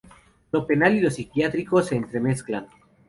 [0.51, 2.65] Lo penal y lo psiquiátrico se entremezclan.